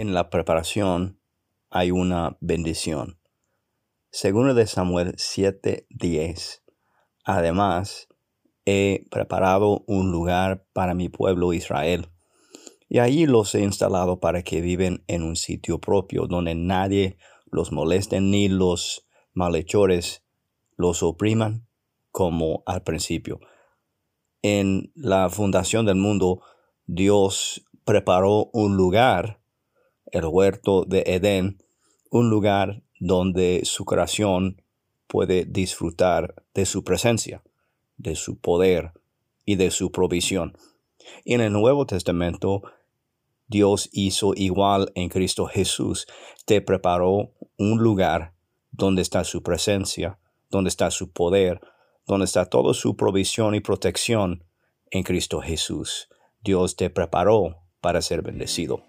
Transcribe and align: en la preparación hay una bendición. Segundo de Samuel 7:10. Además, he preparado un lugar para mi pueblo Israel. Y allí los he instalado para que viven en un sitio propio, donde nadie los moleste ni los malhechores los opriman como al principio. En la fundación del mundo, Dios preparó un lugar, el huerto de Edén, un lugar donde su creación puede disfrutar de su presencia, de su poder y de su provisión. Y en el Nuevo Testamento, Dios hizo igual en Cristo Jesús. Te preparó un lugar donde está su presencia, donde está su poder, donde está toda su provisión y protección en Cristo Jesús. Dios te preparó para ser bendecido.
en 0.00 0.14
la 0.14 0.30
preparación 0.30 1.20
hay 1.68 1.90
una 1.90 2.38
bendición. 2.40 3.20
Segundo 4.10 4.54
de 4.54 4.66
Samuel 4.66 5.14
7:10. 5.18 6.62
Además, 7.22 8.08
he 8.64 9.04
preparado 9.10 9.84
un 9.86 10.10
lugar 10.10 10.66
para 10.72 10.94
mi 10.94 11.10
pueblo 11.10 11.52
Israel. 11.52 12.08
Y 12.88 12.98
allí 12.98 13.26
los 13.26 13.54
he 13.54 13.60
instalado 13.60 14.20
para 14.20 14.42
que 14.42 14.62
viven 14.62 15.04
en 15.06 15.22
un 15.22 15.36
sitio 15.36 15.80
propio, 15.80 16.26
donde 16.26 16.54
nadie 16.54 17.18
los 17.50 17.70
moleste 17.70 18.22
ni 18.22 18.48
los 18.48 19.06
malhechores 19.34 20.24
los 20.78 21.02
opriman 21.02 21.68
como 22.10 22.62
al 22.64 22.82
principio. 22.84 23.38
En 24.40 24.92
la 24.94 25.28
fundación 25.28 25.84
del 25.84 25.96
mundo, 25.96 26.40
Dios 26.86 27.66
preparó 27.84 28.48
un 28.54 28.78
lugar, 28.78 29.39
el 30.12 30.26
huerto 30.26 30.84
de 30.84 31.02
Edén, 31.06 31.62
un 32.10 32.30
lugar 32.30 32.82
donde 32.98 33.62
su 33.64 33.84
creación 33.84 34.62
puede 35.06 35.44
disfrutar 35.44 36.44
de 36.54 36.66
su 36.66 36.84
presencia, 36.84 37.42
de 37.96 38.14
su 38.14 38.38
poder 38.38 38.92
y 39.44 39.56
de 39.56 39.70
su 39.70 39.90
provisión. 39.90 40.56
Y 41.24 41.34
en 41.34 41.40
el 41.40 41.52
Nuevo 41.52 41.86
Testamento, 41.86 42.62
Dios 43.48 43.88
hizo 43.92 44.32
igual 44.36 44.92
en 44.94 45.08
Cristo 45.08 45.46
Jesús. 45.46 46.06
Te 46.44 46.60
preparó 46.60 47.32
un 47.58 47.82
lugar 47.82 48.32
donde 48.70 49.02
está 49.02 49.24
su 49.24 49.42
presencia, 49.42 50.18
donde 50.50 50.68
está 50.68 50.90
su 50.90 51.10
poder, 51.10 51.60
donde 52.06 52.26
está 52.26 52.46
toda 52.46 52.74
su 52.74 52.96
provisión 52.96 53.54
y 53.54 53.60
protección 53.60 54.44
en 54.90 55.02
Cristo 55.02 55.40
Jesús. 55.40 56.08
Dios 56.42 56.76
te 56.76 56.90
preparó 56.90 57.56
para 57.80 58.02
ser 58.02 58.22
bendecido. 58.22 58.84